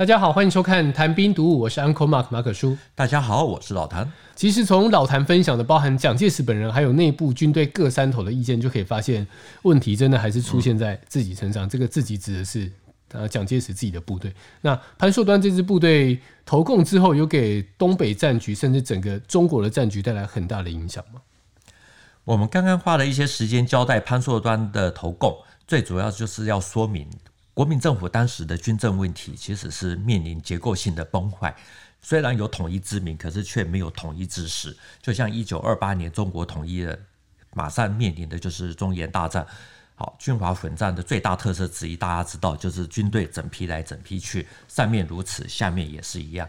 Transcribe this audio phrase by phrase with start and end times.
[0.00, 2.74] 大家好，欢迎收看谈兵读武，我是 Uncle Mark 马可叔。
[2.94, 4.10] 大家好，我是老谭。
[4.34, 9.26] 其实从老谭分享的，包含蒋介石本人，还有内部军队各山头的意见，就可以发现
[9.60, 11.66] 问题真的还是出现在自己身上。
[11.66, 12.72] 嗯、这个自己指的是
[13.12, 14.32] 呃蒋介石自己的部队。
[14.62, 21.20] 那潘硕端这支部队投共之后，有给东北战局甚至整个中国的战局带来很大的影响吗？
[22.24, 25.36] 我们刚刚花了一些时间交代潘硕端的投共，
[25.66, 27.06] 最主要就是要说明。
[27.60, 31.54] 国民政府当时的军政问题其实是面临结构性的崩坏，
[32.00, 34.74] 虽然有统一之名，可是却没有统一之实。
[35.02, 36.98] 就像一九二八年中国统一了，
[37.52, 39.46] 马上面临的就是中原大战。
[39.94, 46.48] 好，军阀混战的最大特色之一，大家知道就是军队整批来整批去，上面如此，下面也是一样。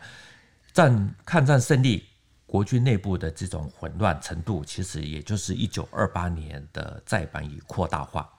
[0.71, 2.05] 战抗战胜利，
[2.45, 8.30] 国军内部的这种混乱程度，其实也就是一九二八年的再版与扩大化。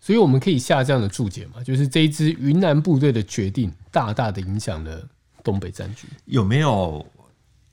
[0.00, 5.06] 所以我们可以下这样的注解嘛，就是这一支云南部队的决定，大大的影响了
[5.42, 6.06] 东北战局。
[6.24, 7.04] 有没有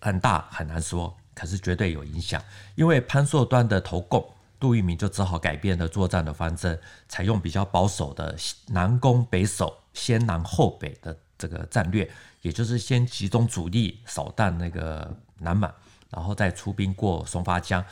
[0.02, 2.42] 很大很难说，可是绝对有影响。
[2.76, 4.28] 因为潘硕端的投共，
[4.60, 8.36] 杜聿明就只好改变了作战的方针，采用比较保守的
[8.68, 12.10] 南攻北守、先南后北的这个战略，
[12.42, 15.74] 也就是先集中主力扫荡那个南满，
[16.10, 17.84] 然后再出兵过松花江。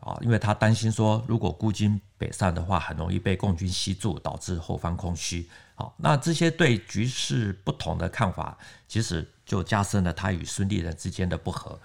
[0.00, 5.48] 啊，因为他担心说，如果孤军北上的话，很容易被共军吸住，导致后方空虚。
[5.74, 11.78] 好，那这些对局势不同的看法，其实就加深了他与孙立人之间的不和。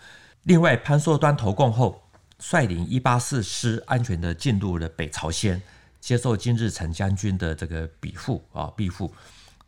[0.44, 2.02] 另外，潘硕端投共后，
[2.40, 5.62] 率领一八四师安全地进入了北朝鲜，
[6.00, 9.14] 接受金日成将军的这个庇护啊庇护。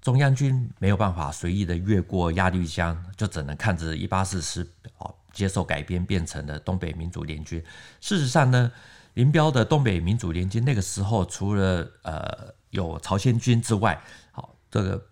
[0.02, 4.66] 中央军没有办法随意的越过鸭绿江，就只能看着一八四师
[4.98, 5.12] 啊。
[5.34, 7.64] 接受改编，变成了东北民主联军。
[8.02, 8.72] 事实上呢，
[9.14, 15.06] 林彪的东北民主联军那个时候，除了呃有朝鲜军之外，好，这个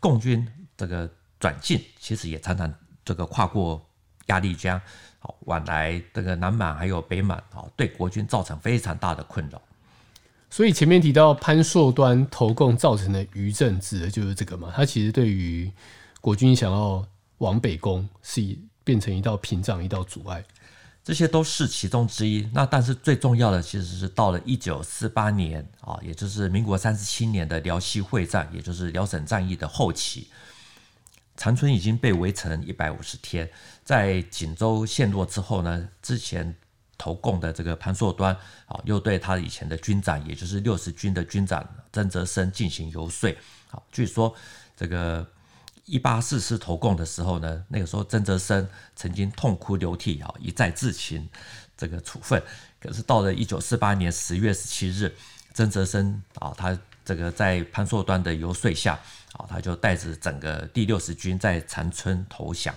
[0.00, 0.46] 共军
[0.76, 2.72] 这个转进，其实也常常
[3.04, 3.84] 这个跨过
[4.26, 4.80] 鸭绿江，
[5.18, 9.60] 好往来这个南满还有北满，好对国军造成非常大的困扰。
[10.50, 14.72] 所以前面提到潘硕端投共造成的余震，指的就是这个嘛？
[14.74, 15.70] 他其实对于
[16.20, 17.04] 国军想要
[17.44, 18.58] 往北攻是。
[18.86, 20.44] 变成一道屏障，一道阻碍，
[21.02, 22.46] 这些都是其中之一。
[22.52, 30.28] 那但是最重要的，其实是到了一九四八年啊，也就是民国三十七年的辽西会战，也就是辽沈战役的后期，
[31.34, 33.48] 长春已经被围城一百五十天。
[33.82, 36.54] 在锦州陷落之后呢，之前
[36.98, 43.34] 投共的这个潘硕端啊，又对他以前的军长，也就是六十军的军长曾泽生进行游说。
[43.68, 44.34] 好，据说
[44.76, 45.26] 这个。
[45.86, 51.28] 一八四师投共的时候呢，那个时候曾泽生曾经痛哭流涕啊，一再自请
[51.76, 52.42] 这个处分。
[52.80, 55.14] 可是到了一九四八年十月十七日，
[55.52, 58.98] 曾泽生啊，他这个在潘硕端的游说下
[59.34, 62.74] 啊，他就带着整个第六十军在长春投降，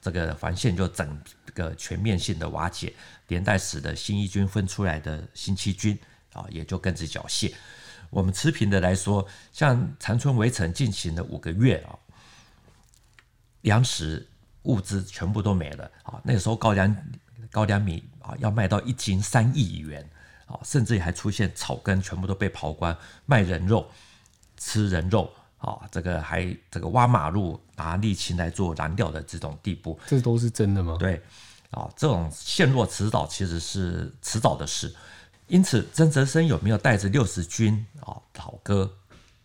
[0.00, 1.20] 这个防线就整
[1.52, 2.94] 个全面性的瓦解，
[3.26, 5.98] 连带使得新一军分出来的新七军
[6.32, 7.52] 啊，也就跟着缴械。
[8.08, 11.92] 我们持平的来说，像长春围城进行了五个月啊。
[13.62, 14.26] 粮食
[14.62, 16.20] 物资全部都没了啊！
[16.22, 16.94] 那个时候高粱
[17.50, 20.08] 高粱米啊要卖到一斤三亿元
[20.46, 22.96] 啊，甚至还出现草根全部都被刨光，
[23.26, 23.90] 卖人肉，
[24.56, 25.80] 吃人肉啊！
[25.90, 30.96] 这个还这个挖马路拿沥青来做燃料的这种地步，这都是真的吗？
[30.98, 31.22] 对
[31.70, 34.94] 啊，这种陷落迟早其实是迟早的事。
[35.46, 38.97] 因此，曾泽生有没有带着六十军啊讨歌？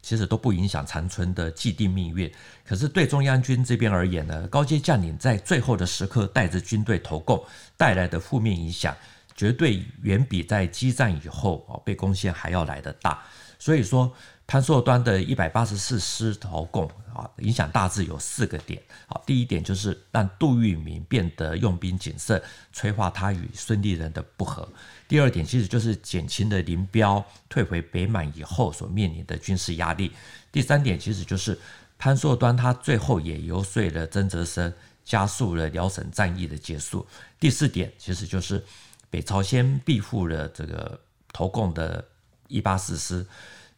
[0.03, 2.31] 其实都不影响长春的既定命运。
[2.63, 7.43] 可是对中央军这边而言呢，高阶将领在最后的时刻带着军队投共
[7.75, 8.95] 带来的负面影响，
[9.35, 13.23] 绝对远比在激战以后啊被攻陷还要来得大。
[13.63, 14.13] 所以说，
[14.45, 16.85] 潘朔端的一百八十四师投共
[17.15, 18.83] 啊，影响大致有四个点。
[19.07, 22.43] 好，第一点就是让杜聿明变得用兵谨慎，
[22.73, 24.67] 催化他与孙立人的不和。
[25.07, 30.11] 第二点其实就是减轻了林彪退回北满以后所面临的军事压力。
[30.51, 31.57] 第三点其实就是
[31.97, 34.73] 潘朔端他最后也游说了曾泽生，
[35.05, 37.07] 加速了辽沈战役的结束。
[37.39, 38.61] 第四点其实就是
[39.09, 40.99] 北朝鲜庇护了这个
[41.31, 42.05] 投共的
[42.53, 43.25] 一八四师。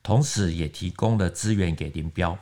[0.04, 2.38] 同时也提供了资源给林彪，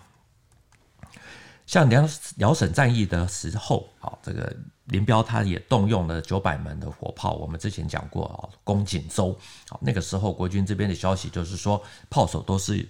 [1.66, 4.54] 像辽辽沈战役的时候，啊，这个
[4.88, 7.36] 林彪他也动用了九百门的火炮。
[7.36, 9.32] 我们之前讲过啊，攻锦州，
[9.70, 12.86] 啊，那个时候国军这边的消息就是说，炮手都是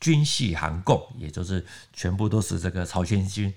[0.00, 3.54] 军系韩共，也就是全部都是这个朝鲜军。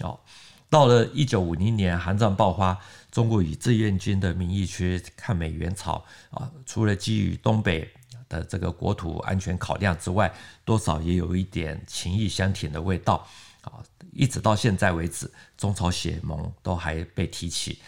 [0.00, 0.20] 哦，
[0.68, 2.78] 到了一九五零年，韩战爆发，
[3.10, 7.90] 中国以志愿军的名义去抗美援朝，啊，除了基于东北。
[8.38, 10.32] 的这个国土安全考量之外，
[10.64, 13.26] 多少也有一点情义相挺的味道
[13.62, 13.72] 啊。
[14.12, 17.78] 一直到现在为止，中朝血盟都还被提起，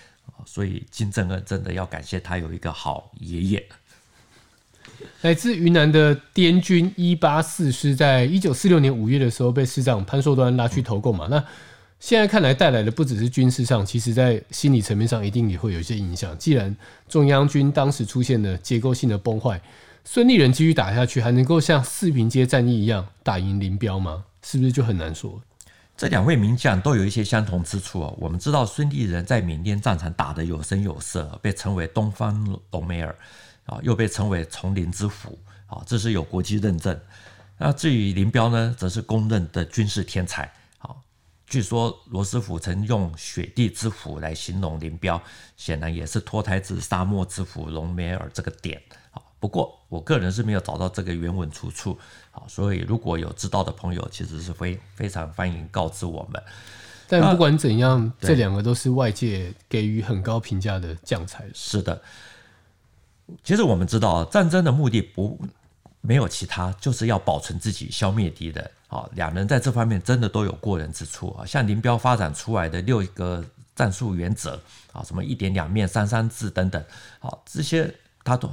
[0.46, 3.66] 所以金正恩真的要感谢他有一个好爷爷。
[5.22, 11.26] 来自云南的滇军一八四师，在一九四六年五月的时候被师长潘寿端拉去投共嘛。
[11.28, 11.44] 那
[11.98, 16.36] 现在看来，带来的不只是军事上，其实在心理层面上一定也会有一些影响。
[16.38, 16.74] 既然
[17.08, 19.60] 中央军当时出现了结构性的崩坏，
[20.04, 24.26] 孙立人继续打下去，还能够像四平街战役一样打赢林彪吗？
[24.42, 25.42] 是不是就很难说？
[25.96, 28.14] 这两位名将都有一些相同之处哦。
[28.18, 33.16] 我们知道孙立人在缅甸战场打得有声有色，被称为东方隆美尔。
[33.66, 37.00] 啊，又被称为丛林之虎，啊，这是有国际认证。
[37.56, 40.52] 那至于林彪呢，则是公认的军事天才。
[40.76, 41.00] 好，
[41.46, 45.18] 据说罗斯福曾用雪地之虎来形容林彪，
[45.56, 48.82] 显然也是脱胎自沙漠之虎隆美尔这个点。
[49.44, 51.98] 不过我个人是没有找到这个原文出处。
[52.30, 56.42] 好，所以如果有知道的朋友，其实是非非常欢迎告知我们。
[57.06, 61.44] 但不管怎样，这两个都是外界给予很高评价的将才。
[61.52, 62.00] 是的。
[63.42, 65.38] 其实我们知道，战争的目的不
[66.00, 68.70] 没有其他，就是要保存自己，消灭敌人。
[68.88, 71.44] 啊，两人在这方面真的都有过人之处啊。
[71.44, 73.44] 像林彪发展出来的六个
[73.76, 74.58] 战术原则
[74.90, 76.82] 啊，什么一点两面、三三制等等，
[77.18, 77.94] 好，这些
[78.24, 78.50] 他都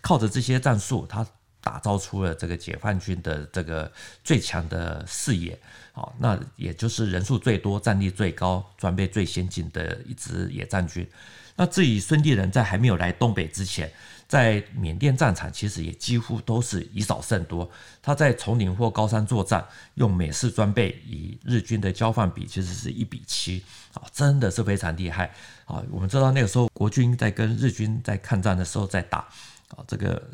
[0.00, 1.26] 靠着这些战术，他
[1.60, 3.90] 打造出了这个解放军的这个
[4.22, 5.58] 最强的视野。
[5.92, 11.08] 好，那也就是人数最多、战力最高、装备最先进的一支野战军。
[11.56, 13.90] 那至于孙立人在还没有来东北之前，
[14.28, 17.68] 在缅甸战场其实也几乎都是以少胜多。
[18.00, 23.64] 他在丛林或高山作战，用美式装备与日军的交换比其实是一比七
[23.94, 25.34] 啊，真的是非常厉害
[25.64, 25.82] 啊。
[25.90, 29.28] 我们知道那个时候国军在跟日军在抗战的时候在打
[29.76, 30.30] 啊，这个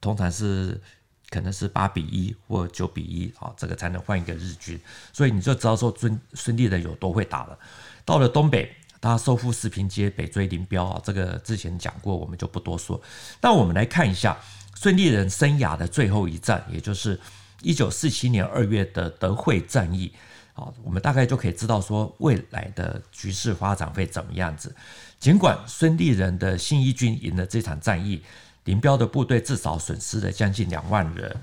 [0.00, 0.80] 通常是
[1.28, 4.80] 可能是八比一或九比一啊，这个才能换一个日军。
[5.12, 7.58] 所以你就知道说孙孙立人有多会打了。
[8.04, 8.74] 到了东北。
[9.02, 13.00] 他收复四平街，北追林彪啊，这个之前讲过，我们就不多说。
[13.40, 14.36] 那我们来看一下
[14.74, 17.18] 孙立人生涯的最后一战，也就是
[17.62, 20.12] 一九四七年二月的德惠战役
[20.52, 24.76] 啊，我们大概就可以知道说未来的局势发展会怎么样子。
[25.18, 28.22] 尽管孙立人的信义军赢了这场战役，
[28.64, 31.36] 林彪的部队至少损失了将近两万人，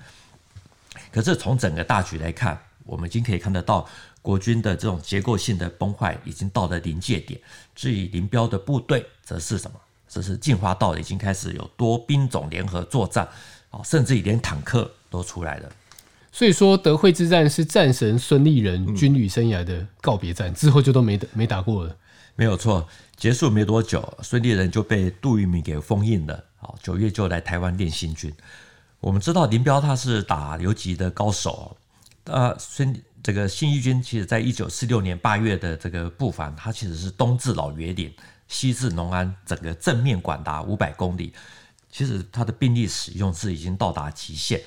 [1.12, 3.88] 可是从整个大局来看，我们已经可以看得到。
[4.20, 7.40] 国军的这种结构性的崩坏已经到了临界点，
[7.74, 9.80] 至于林彪的部队则是什么？
[10.06, 13.26] 则是进化到已经开始有多兵种联合作战，
[13.70, 15.70] 啊，甚至于连坦克都出来了。
[16.30, 21.96] 所以说，德惠之战是战神孙立人军旅生涯的告别战，之后就都没没打过了。
[22.36, 22.86] 没有错，
[23.16, 26.44] 结束没多久，孙立人就被杜聿明给封印了。
[26.68, 28.34] 哦，九月就来台湾练新军。
[29.00, 31.76] 我们知道林彪他是打游击的高手，
[32.26, 32.96] 啊，孙。
[33.24, 38.14] 这个新一军其实在一九四六年八月的这个布防，他其实是东至老爷岭，
[38.48, 41.34] 西至农安，整个正面管达五百公里。
[41.92, 44.62] 其实他的兵力使用是已经到达极限。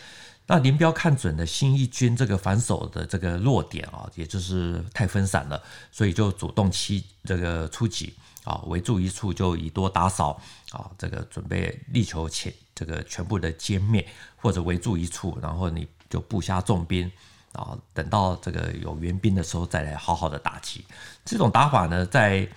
[0.50, 5.62] 那林彪看准了新一军这个防守的这个弱点啊，也就是太分散了，
[5.92, 8.12] 所以就主动期这个出击
[8.42, 10.30] 啊，围住一处就以多打少
[10.72, 14.04] 啊，这个准备力求全这个全部的歼灭，
[14.34, 17.08] 或者围住一处，然后你就布下重兵。
[17.52, 20.84] 啊，等到这个有援兵的时候再来好好的打击。
[21.24, 22.48] 这种打法呢，在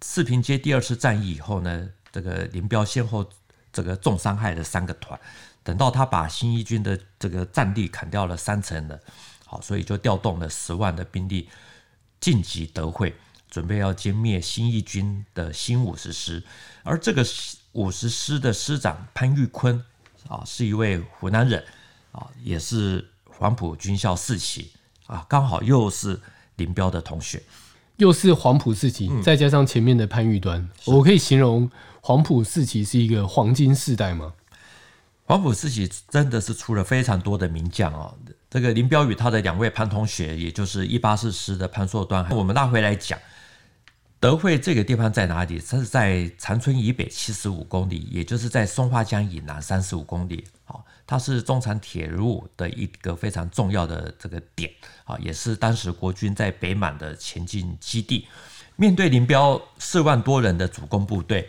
[0.00, 3.24] 四平街第二次战役以后呢，这个林彪先后
[3.72, 5.18] 这个重伤害了三个团。
[5.62, 9.00] 等到他把新一军的这个战力砍掉了三成了，
[9.46, 11.48] 好，所以就调动了十万的兵力
[12.20, 13.14] 晋级德惠，
[13.50, 16.42] 准备要歼灭新一军的新五十师。
[16.82, 17.24] 而这个
[17.72, 19.84] 五十师的师长潘玉坤
[20.28, 21.64] 啊，是一位湖南人
[22.12, 23.06] 啊，也是。
[23.40, 24.70] 黄埔军校四期
[25.06, 26.20] 啊，刚好又是
[26.56, 27.42] 林彪的同学，
[27.96, 31.70] 又是黄埔四期，再加上前面的潘玉端，嗯、我可以形容
[32.02, 34.34] 黄埔四期是一个黄金世代吗？
[35.30, 38.12] 黄埔四期真的是出了非常多的名将啊！
[38.50, 43.16] 这个林彪与他的两位潘同学，也就是一八四师的潘硕端，我们拉回来讲，
[44.18, 45.60] 德惠这个地方在哪里？
[45.60, 50.44] 它是在长春以北七十五公里，也就是在松花江以南三十五公里。
[50.64, 50.84] 好。
[51.06, 54.68] 它是中长铁路的一个非常重要的这个点
[55.04, 58.26] 啊，也是当时国军在北满的前进基地。
[58.74, 61.48] 面对林彪四万多人的主攻部队，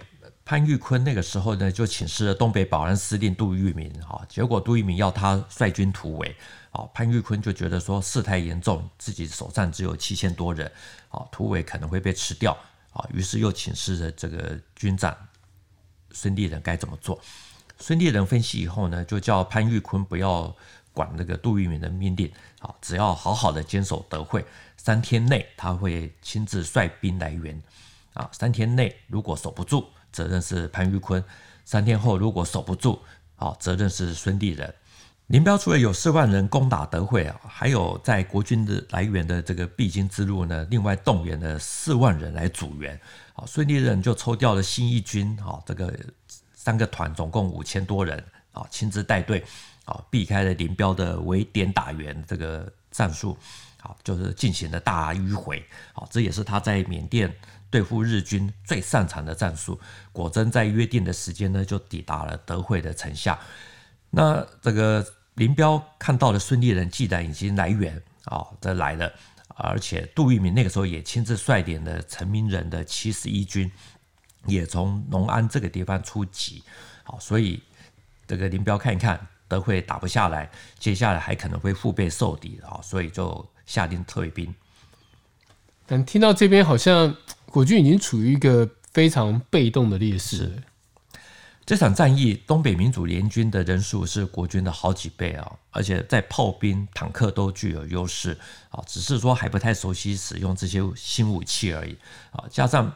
[0.51, 6.35] 潘玉坤那个时候呢就请示了东北保安司令杜聿明啊，结果杜聿明要他率军突围
[6.71, 10.69] 啊，潘玉坤就觉得说事态严重，自己手上只有七千多人
[11.07, 12.51] 啊，突围可能会被吃掉
[12.91, 15.15] 啊，于是又请示了这个军长
[16.11, 17.17] 孙立人该怎么做。
[17.79, 20.53] 孙立人分析以后呢，就叫潘玉坤不要
[20.91, 22.29] 管那个杜聿明的命令，
[22.59, 27.63] 啊，只要好好的坚守德惠，三天内他会亲自率兵来援，
[28.15, 31.21] 啊，三天内如果守不住，责任是潘玉坤；
[31.65, 32.99] 三天后如果守不住，
[33.35, 34.73] 啊，责任是孙立人。
[35.27, 42.99] 林彪除了有四万人攻打德惠啊，还有在国军的来源的这个必经之路呢，另外动员了四万人来阻援。
[43.33, 45.97] 啊，孙立人就抽调了新一军，啊，这个
[46.53, 49.41] 三个团总共五千多人，啊，亲自带队，
[49.85, 53.37] 啊，避开了林彪的围点打援这个战术，
[53.81, 57.33] 啊，就是进行了大迂回，啊，这也是他在缅甸
[57.69, 59.79] 对付日军最擅长的战术。
[60.11, 63.39] 果真在约定的时间呢，就抵达了德惠的城下。
[64.09, 65.05] 那这个。
[65.35, 69.11] 林彪看到了孙立人既然已经来援啊、这来了，
[69.55, 73.71] 而且杜聿明那个时候也亲自率领了陈明仁的七十一军，
[74.45, 76.61] 也从农安这个地方出击，
[77.03, 77.63] 好，所以
[78.27, 84.53] 这个林彪看一看德会打不下来，接下来还可能会腹背受敌啊，所以就下令退兵。
[85.85, 87.15] 但听到这边，好像
[87.47, 90.63] 国军已经处于一个非常被动的劣势。
[91.65, 98.37] 这场战役，东北民主联军的人数是国军的好几倍啊，而且在炮兵、坦克都具有优势
[98.69, 101.95] 啊，只是说还不太熟悉使用这些新武器而已
[102.31, 102.43] 啊。
[102.49, 102.91] 加上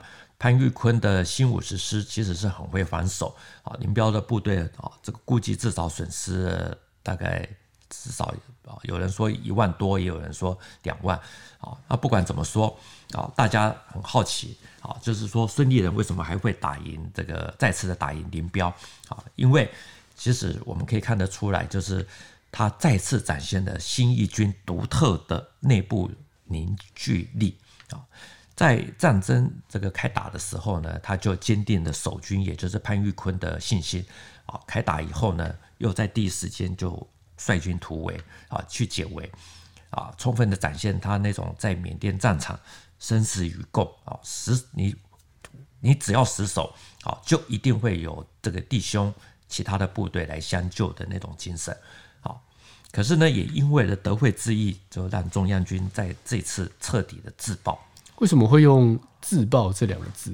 [0.45, 7.49] 潘玉坤的新五十师其实是很会防守啊，林彪的部队啊，这个估计至少损失大概
[7.89, 8.25] 至少
[8.63, 11.19] 啊，有人说一万多，也有人说两万
[11.57, 11.75] 啊。
[11.87, 12.77] 那不管怎么说
[13.13, 14.55] 啊，大家很好奇。
[14.81, 18.67] 啊，就是说孙立人为什么还会打赢这个再次的打赢林彪
[19.07, 19.23] 啊？
[19.33, 19.67] 因为
[20.15, 22.07] 其实我们可以看得出来，就是
[22.51, 26.11] 他再次展现了新一军独特的内部
[26.43, 27.57] 凝聚力
[27.89, 27.97] 啊。
[28.55, 34.05] 在战争这个开打的时候呢，他就坚定了守军，也就是潘玉坤的信心
[34.45, 34.59] 啊。
[34.65, 37.07] 开打以后呢，又在第一时间就
[37.37, 39.31] 率军突围啊，去解围
[39.89, 42.59] 啊，充分的展现他那种在缅甸战场。
[42.97, 44.95] 生死与共啊，死你
[45.81, 49.13] 你只要死守啊，就一定会有这个弟兄
[49.49, 51.77] 其他的部队来相救的那种精神
[52.21, 52.33] 啊。
[52.91, 57.85] 可是呢，也因为了德惠之役，就让中央军在这次彻底的自爆。
[58.17, 60.33] 为什么会用“自爆”这两个字？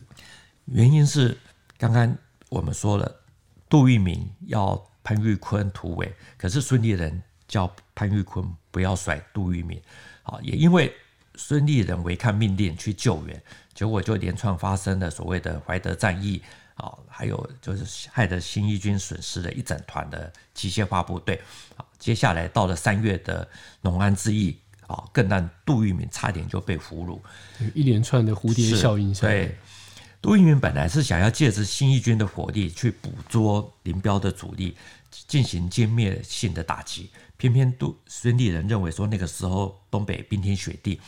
[0.65, 1.37] 原因是
[1.77, 2.15] 刚刚
[2.49, 3.21] 我们说了，
[3.69, 9.81] 杜聿明要潘玉坤突围，可是孙立人叫潘玉坤不要甩杜聿明
[10.23, 10.93] 啊，也因为。
[11.35, 13.41] 孙立人违抗命令去救援，
[13.73, 16.39] 结果就连串发生了所谓的怀德战役
[16.75, 21.41] 啊，还有就是害得新一军损失了一整团的机械化部队
[21.77, 21.85] 啊。
[21.97, 23.47] 接下来到了三月的
[23.79, 24.59] 农安之役
[24.91, 27.19] 啊，更让杜聿明差点就被俘虏。
[27.73, 29.57] 一连串的蝴蝶效应下，对，
[30.21, 34.75] 杜聿明本来是想要借着新一军的火力去捕捉林彪的主力，
[35.27, 37.09] 进行歼灭性的打击。
[37.37, 40.99] 偏偏杜孙立人认为说，那个时候东北冰天雪地，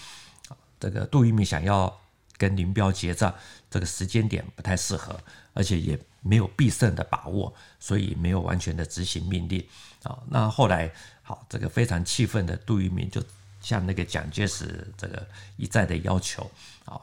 [0.79, 1.99] 这个杜聿明想要
[2.37, 3.33] 跟林彪结账，
[3.69, 5.19] 这个时间点不太适合，
[5.53, 9.63] 而且也没有必胜的把握，所以没有完全的执行命令
[10.01, 10.17] 啊。
[10.27, 13.21] 那后来，好，这个非常气愤的杜聿明就
[13.63, 15.27] 向那个蒋介石这个
[15.57, 16.51] 一再的要求
[16.85, 17.01] 啊，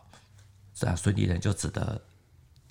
[0.72, 2.00] 这样孙立人就只得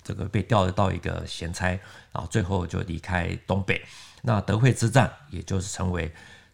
[0.02, 1.66] 这个被调到一个闲差，
[2.10, 3.84] 然后最后就离开东北。
[4.22, 6.10] 那德惠之战，也就是成为。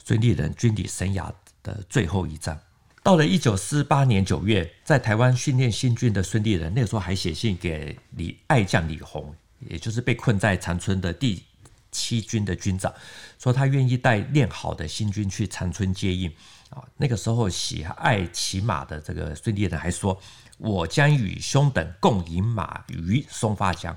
[0.09, 1.33] 孙立人军旅生涯
[1.65, 2.57] 的最后一战，
[3.03, 11.43] 到了一九四八年九月，在台湾训练新军的孙立人，那个时候还写信给李爱将李鸿，也就是被困在长春的第
[11.91, 12.93] 七军的军长，
[13.39, 16.33] 说他愿意带练好的新军去长春接应。
[16.71, 20.21] 啊，那个时候喜爱骑马的这个孙立人还说
[20.59, 23.97] ：“我将与兄等共饮马于松发江。”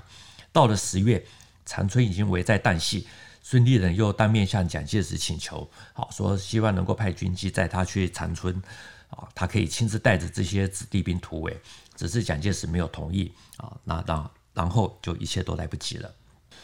[0.52, 1.24] 到了十月，
[1.66, 3.08] 长春已经危在旦夕。
[3.42, 8.54] 孙立人又当面向蒋介石请求，好说希望能够派军机载他去长春，
[9.08, 11.60] 啊，他可以亲自带着这些子弟兵突围，
[11.96, 16.14] 只是蒋介石没有同意啊，那然然后就一切都来不及了。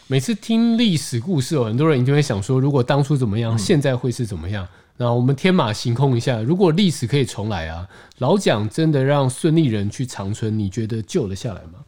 [0.09, 4.69] 每次听历史故事哦，很多人就会想说，如果当初怎么样，现在会是怎么样？
[4.99, 11.85] 那、嗯、我们天马行空一下，如果历史可以重来啊，老蒋真的让孙立人去长春，你觉得救得下来吗？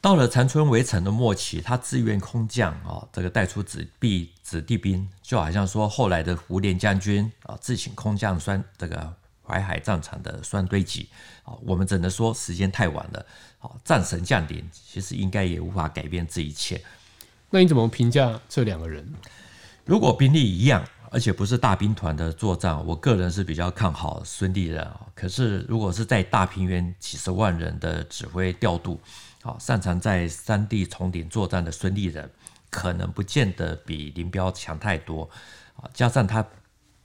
[0.00, 9.12] 到了长春围城的末期，他自愿空降啊，这个带出子弟子弟兵，就好像说后来的胡琏将军啊，自请空降酸这个
[9.46, 11.08] 淮海战场的酸堆集
[11.42, 13.26] 啊，我们只能说时间太晚了
[13.58, 16.80] 啊，战神降临，其实应该也无法改变这一切。
[17.50, 19.06] 那你怎么评价这两个人？
[19.84, 25.00] 如果兵力一样，而且不是大兵团的作战，我个人是比较看好孙立人啊。
[25.14, 28.98] 可是如果是在大平原几十万人的指挥调度，
[29.42, 32.30] 好，擅长在山地丛林作战的孙立人，
[32.70, 35.28] 可能不见得比林彪强太多。
[35.74, 36.46] 啊，加上他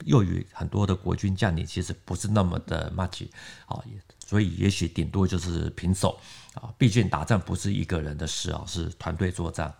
[0.04, 3.28] 又与很多的国军将领其实不是那么的 much
[3.66, 3.82] 啊，
[4.26, 6.18] 所以也许顶多就是平手
[6.54, 6.72] 啊。
[6.78, 9.74] 毕竟打仗不是一个人的事啊，是团队作战。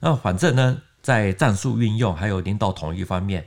[0.00, 3.46] 那反正呢，在战术运用还有领导统一方面，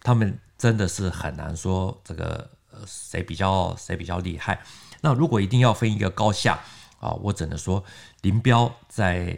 [0.00, 2.50] 他们真的是很难说这个
[2.86, 4.62] 谁比较谁比较厉害。
[5.00, 6.60] 那如果一定要分一个高下
[7.00, 7.82] 啊，我只能说
[8.20, 9.36] 林彪在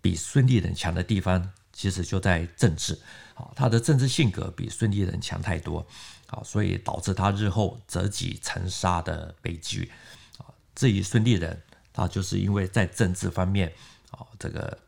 [0.00, 2.98] 比孙立人强的地方，其实就在政治
[3.54, 5.86] 他的政治性格比孙立人强太多
[6.28, 9.90] 啊，所以导致他日后折戟沉沙的悲剧
[10.38, 10.44] 啊。
[10.74, 11.60] 至于孙立人，
[11.92, 13.72] 他就是因为在政治方面
[14.10, 14.78] 啊，这个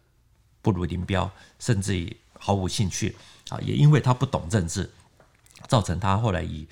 [0.61, 3.17] 不如林彪，甚至于毫无兴趣
[3.49, 4.91] 啊，也因为他不懂政治，
[5.69, 6.67] 造成他后来以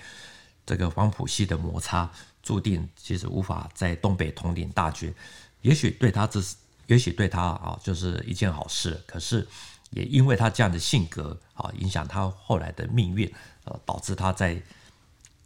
[0.65, 2.11] 这个黄埔系的摩擦。
[2.43, 5.15] 注定其实无法在东北统领大军，
[5.61, 6.57] 也许对他这是，
[6.87, 8.99] 也许对他啊就是一件好事。
[9.07, 9.47] 可是
[9.91, 13.31] 也因为他这样的性格啊，影响他后来的命运，
[13.65, 14.61] 呃，导致他在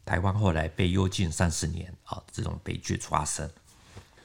[0.04, 3.48] 台湾后来被幽禁三十年啊，这种悲剧发生。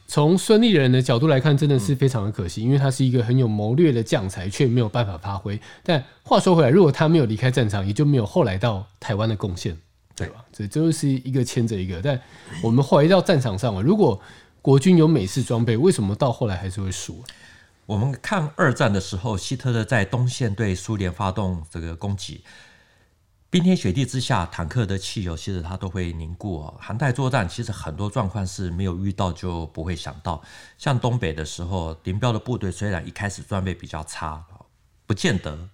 [0.07, 5.59] 从孙立人的角度来看，真的是非常的可惜，因为他是一个很有谋略的将才，却没有办法发挥。
[5.83, 9.77] 但话说回来，如果他没有离开战场，也就没有后来到台湾的贡献。
[10.15, 10.43] 对吧？
[10.51, 12.01] 这就是一个牵着一个。
[12.01, 12.19] 但
[12.61, 14.19] 我们回到战场上啊，如果
[14.61, 17.23] 国军有美式装备，为什么到后来还是会输？
[17.89, 22.43] 我们看二战的时候，希特勒在东线对苏联发动这个攻击，
[23.50, 26.77] 冰天雪地之下，坦克的汽油其实它都会凝固哦。
[26.79, 30.39] 寒带作战其实很多状况是没有遇到就不会想到。
[30.77, 34.46] 像东北的时候，林彪的部队虽然一开始装备比较差，
[35.08, 35.69] 不见得。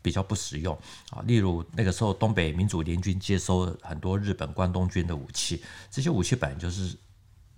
[0.00, 0.78] 比较不实用
[1.10, 6.96] 啊，例如那个时候东北民主联军接收很多日本关东军的武器，这些武器本来就是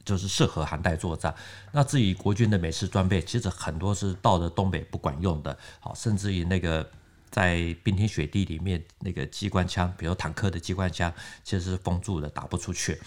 [0.04, 1.34] 就是适合寒带作战。
[1.72, 6.88] 那至于国军的美式装备，其实很多是到了东北不管用的，好，甚至于那个
[7.30, 11.12] 在冰天雪地里面那个机关枪，比如坦克的机关枪，
[11.44, 13.00] 其实是封住的，打不出去。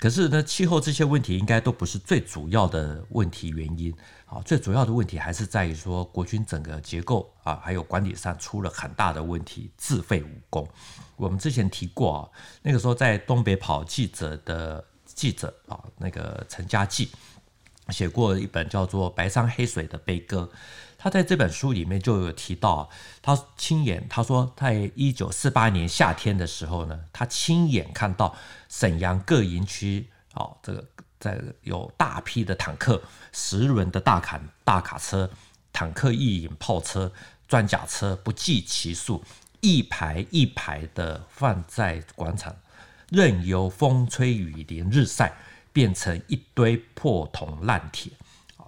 [0.00, 3.94] 可是呢，气候这些问题应该都不是最主要的问题原因
[4.26, 10.68] 啊，最主要的问题还是在于说国军整个结构啊，还有管理上出了很大的问题，自废武功。
[11.16, 12.28] 我们之前提过啊，
[12.60, 17.10] 那个时候在东北跑记者的记者啊，那个陈嘉济
[17.88, 20.50] 写过一本叫做《白山黑水的悲歌》。
[20.96, 22.88] 他在这本书里面就有提到，
[23.20, 28.34] 他亲眼他说，在一九四八年夏天的时候呢，他亲眼看到
[28.70, 30.82] 沈阳各营区，哦，这个
[31.20, 35.30] 在有大批的坦克、十轮的大卡大卡车、
[35.74, 37.12] 坦克翼影炮车、
[37.46, 39.22] 装甲车不计其数，
[39.60, 42.56] 一排一排的放在广场，
[43.10, 45.36] 任由风吹雨淋日晒，
[45.72, 48.12] 变成一堆破铜烂铁。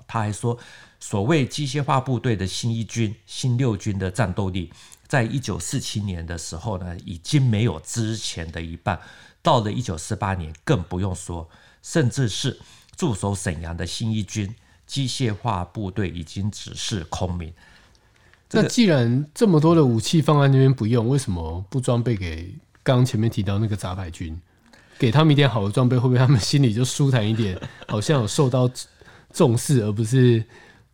[0.06, 0.58] 他还说。
[0.98, 4.72] 所谓机械化部队的新一军、新六军的战斗力，
[5.06, 8.98] 在一九四七年的时候呢，已经没有之前的一半。
[9.40, 11.48] 到了一九四八年，更不用说，
[11.82, 12.58] 甚至是
[12.96, 14.52] 驻守沈阳的新一军
[14.84, 17.52] 机械化部队已经只是空名。
[18.50, 22.52] 那既然这么多的武器放在那边不用，为什么不装备给
[22.86, 24.40] 刚刚前面提到那个杂牌军？
[24.96, 27.60] 给他们一点好的装备，会不会他们心里就舒坦一点？
[27.88, 28.70] 好像有受到
[29.32, 30.44] 重视，而不是？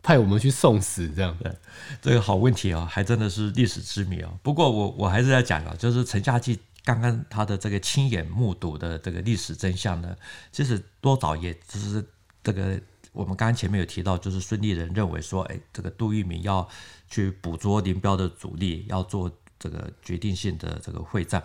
[0.01, 1.57] 派我们去送死，这样的
[2.01, 4.37] 这个好问题啊、哦，还真的是历史之谜啊、哦。
[4.43, 10.13] 不过我我还是在讲啊，就是陈嘉济刚刚他的这个亲眼目睹的这个历史真相呢，
[10.51, 12.05] 其实多少也就是
[12.43, 12.77] 这个
[13.13, 16.67] 我们刚刚前面有提到，就是孙立人认为说，哎，这个杜聿明要
[17.09, 21.41] 去捕捉林彪的主力，要做这个决定性的这个会战。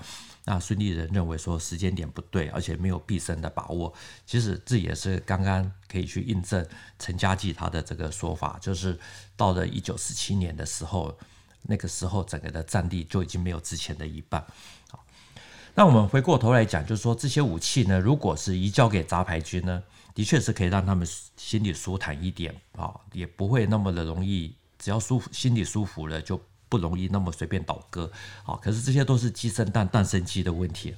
[0.51, 3.93] 那孙立人认为说时间点不对，而且没有必胜的把握。
[4.25, 6.67] 其实这也是刚刚可以去印证
[6.99, 8.99] 陈嘉济他的这个说法，就是
[9.37, 11.15] 到了一九四七年的时候，
[11.65, 14.43] 那个时候整个的战力就已经没有之前的一半。
[14.91, 15.05] 好，
[15.75, 19.83] 那我们回过头来讲，就是说这些武器呢，如果是移交给杂牌军呢，
[20.15, 21.07] 的确是可以让他们
[21.37, 26.41] 心里舒坦一点啊，也不会那么的容易，只要舒服，心里舒服了就。
[26.69, 28.11] 不容易那么随便倒戈，
[28.45, 30.95] 啊，可是这些都是鸡生蛋，蛋生鸡的问题，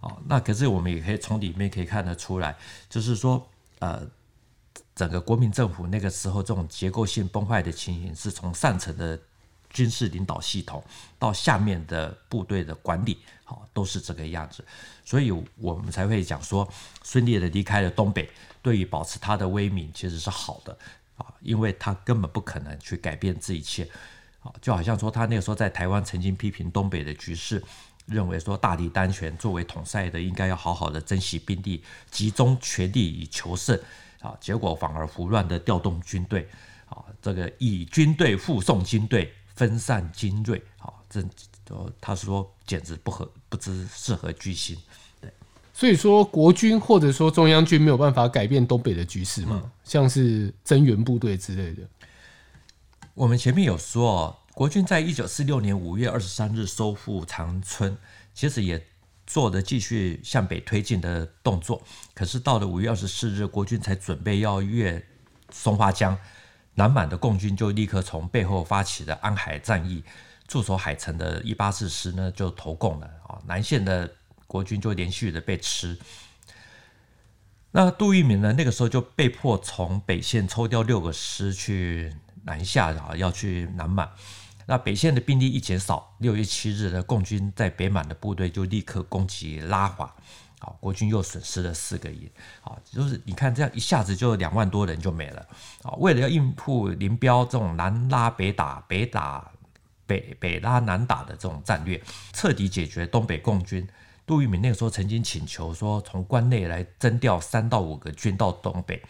[0.00, 2.56] 啊，那可是我们也可以从里面可以看得出来，
[2.88, 3.48] 就是说，
[3.80, 4.06] 呃，
[4.94, 9.18] 整个国民政府那个时候这种结构性崩坏的情形，是从上层的
[9.68, 10.82] 军事领导系统
[11.18, 14.64] 到下面的部队的管理，好，都是这个样子，
[15.04, 16.68] 所以我们才会讲说，
[17.02, 18.30] 顺利的离开了东北，
[18.62, 20.76] 对于保持他的威名其实是好的，
[21.16, 23.88] 啊，因为他根本不可能去改变这一切。
[24.62, 27.62] 就好像说，他那个时候在台湾曾经批评东北的局势，
[28.06, 33.78] 认为说大敌当前，作为统帅的应该要好好的珍惜兵力，集中全力以求胜。
[34.20, 36.46] 啊，结果反而胡乱的调动军队，
[36.90, 41.22] 啊，这个以军队护送军队，分散精锐，啊，这
[41.64, 44.76] 就他说简直不合不知是何居心。
[45.22, 45.32] 对，
[45.72, 51.82] 所以说国军或者说中央军没有办法改变东北的局势嘛，嗯、像是增援部队之类的。
[53.20, 57.94] 我们前面有说，国军在一九四六年五月二十三日收复长春，
[58.32, 58.82] 其实也
[59.26, 61.82] 做着继续向北推进的动作。
[62.14, 65.06] 可是到了五月二十四日，国军才准备要越
[65.50, 66.16] 松花江。
[66.76, 70.02] 南满的共军就立刻从背后发起了安海战役，
[70.48, 74.10] 驻守海城的一八四师呢就投共了啊，南线的
[74.46, 75.98] 国军就连续的被吃。
[77.72, 84.10] 那杜聿明呢，那个时候就被迫从北线抽调六个师去南下啊，要去南满。
[84.66, 90.14] 那北线的兵力一减少，六月七日的共军在北满的部队就立刻攻击拉华。
[90.60, 95.40] 好，国军又损失了四个营，好，就是你看这样一下子就两万多人就没了。
[95.82, 99.50] 啊，为了要应付林彪这种南拉北打、北打
[100.06, 102.00] 北北拉南打的这种战略，
[102.34, 103.88] 彻底解决东北共军，
[104.26, 109.02] 杜聿明那个时候曾经请求说，从关内来征调三到五个军到东北。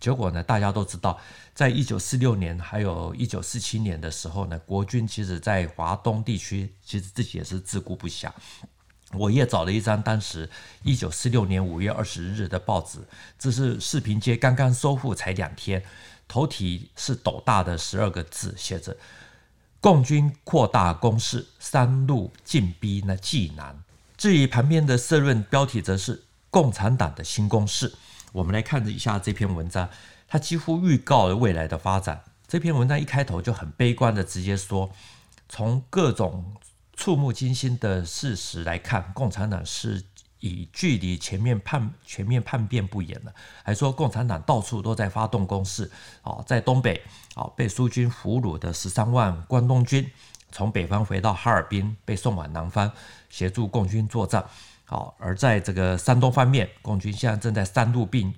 [0.00, 1.20] 结果呢，大家都知道，
[1.54, 8.30] 在一九四六年还有一九四七年的时候呢，国军其实在华东地区其实自己也是自顾不暇。
[9.12, 10.48] 我也找了一张当时
[10.84, 12.98] 一九四六年五月二十日的报纸，
[13.38, 15.82] 这是四平街刚刚收复才两天，
[16.26, 18.96] 头题是斗大的十二个字，写着
[19.80, 23.76] “共军扩大攻势，三路进逼那济南”。
[24.16, 27.92] 至于旁边的社论标题则是“共产党的新攻势”。
[28.32, 29.88] 我们来看一下这篇文章，
[30.28, 32.22] 它几乎预告了未来的发展。
[32.46, 34.90] 这篇文章一开头就很悲观的直接说，
[35.48, 36.56] 从各种
[36.94, 40.02] 触目惊心的事实来看，共产党是
[40.40, 43.32] 以距离全面叛全面叛变不远了。
[43.62, 45.90] 还说共产党到处都在发动攻势
[46.22, 47.00] 啊，在东北
[47.34, 50.10] 啊被苏军俘虏的十三万关东军，
[50.50, 52.90] 从北方回到哈尔滨，被送往南方
[53.28, 54.44] 协助共军作战。
[54.90, 58.34] 好，而在这个山东方面，共军现在正在三路并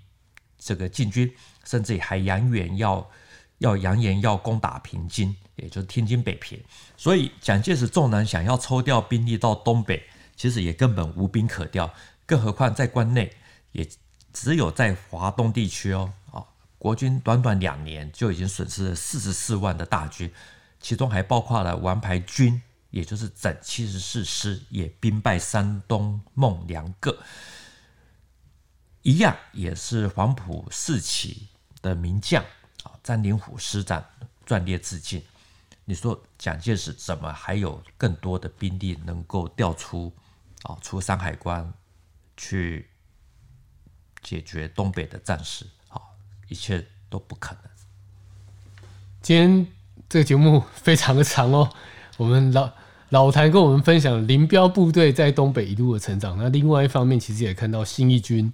[0.59, 1.35] 这个进军，
[1.65, 3.11] 甚至还扬言要
[3.57, 5.35] 要扬言要攻打平津。
[5.57, 6.61] 也就是天津北平，
[6.97, 10.03] 所以蒋介石纵然想要抽调兵力到东北，
[10.37, 11.89] 其实也根本无兵可调，
[12.27, 13.31] 更何况在关内，
[13.73, 13.87] 也
[14.33, 16.45] 只有在华东地区哦，啊，
[16.79, 20.33] 国军短短两年就已经损失了四十四万的大军，
[20.81, 22.61] 其中还包括了王牌军，
[22.93, 27.19] 也就是整七十四师也兵败山东孟良各，
[29.01, 31.49] 一样也是黄埔四期
[31.81, 32.45] 的名将
[32.85, 34.05] 啊，詹灵甫师长
[34.45, 35.25] 壮烈自尽。
[35.87, 40.13] 你说蒋介石怎么还有更多的兵力能够调出
[40.65, 41.73] 啊，出山海关
[42.37, 42.89] 去
[44.23, 45.67] 解决东北的战事？
[45.89, 45.99] 啊，
[46.47, 47.63] 一切都不可能。
[49.23, 49.67] 今天
[50.11, 51.75] 这个节目非常的长哦，
[52.19, 52.71] 我们老
[53.13, 56.39] 老谭跟我们分享林彪部队在东北一路的成长。
[56.39, 58.51] 那另外一方面，其实也看到新一军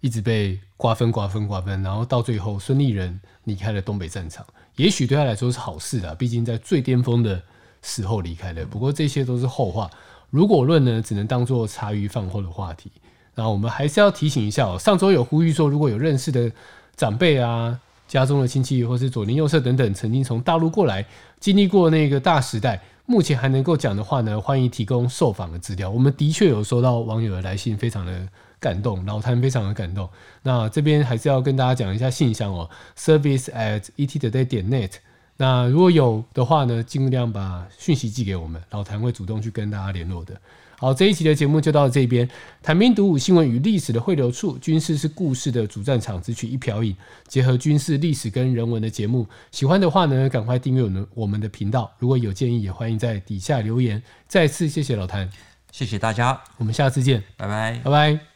[0.00, 4.46] 一直被瓜分、瓜分、瓜分，然后到最后孙立人离开了东北战场。
[4.76, 7.42] 也许对他来说是好事啊，毕竟在最巅峰的
[7.82, 8.64] 时候离开了。
[8.64, 9.90] 不过这些都是后话。
[10.30, 12.90] 如果论呢，只能当做茶余饭后的话题。
[13.34, 16.50] 然后我们还是要提醒一下哦，上周有呼吁说，如果有认识的
[16.96, 21.04] 长辈啊、家中的亲戚，或是左邻右舍等等，曾经从大陆过来，
[21.38, 25.90] 经历过那个大时代，目前还能够讲的话呢，欢迎提供受访的资料。
[25.90, 28.28] 我们的确有收到网友的来信，非常的。
[28.60, 30.06] 感动，老谭非常的感动。
[30.42, 34.90] 那这边还是要跟大家讲一下信箱哦，service at ettoday 点 net。
[35.38, 40.38] 那如果有的话呢，尽量把讯息寄给我们，老谭会主动去跟大家联络的。
[40.80, 42.26] 好，这一期的节目就到这边。
[42.62, 46.96] 坦兵读武，新闻与历史的汇流处，军事是故事的主战场，只取一瓢饮，
[47.28, 49.26] 结合军事历史跟人文的节目。
[49.52, 51.92] 喜欢的话呢，赶快订阅我们我们的频道。
[51.98, 54.02] 如果有建议，也欢迎在底下留言。
[54.26, 55.28] 再次谢谢老谭，
[55.70, 58.29] 谢谢大家，我们下次见，拜拜，拜拜。